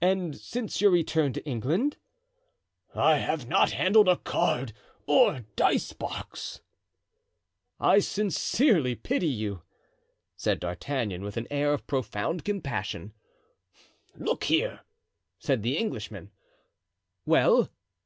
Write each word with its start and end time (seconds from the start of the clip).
"And 0.00 0.38
since 0.38 0.80
your 0.80 0.90
return 0.90 1.34
to 1.34 1.44
England?" 1.44 1.98
"I 2.94 3.18
have 3.18 3.46
not 3.46 3.72
handled 3.72 4.08
a 4.08 4.16
card 4.16 4.72
or 5.06 5.44
dice 5.54 5.92
box." 5.92 6.62
"I 7.78 7.98
sincerely 7.98 8.94
pity 8.94 9.26
you," 9.28 9.60
said 10.34 10.60
D'Artagnan, 10.60 11.22
with 11.22 11.36
an 11.36 11.46
air 11.50 11.74
of 11.74 11.86
profound 11.86 12.42
compassion. 12.42 13.12
"Look 14.16 14.44
here," 14.44 14.80
said 15.38 15.62
the 15.62 15.76
Englishman. 15.76 16.30
"Well?" 17.26 17.68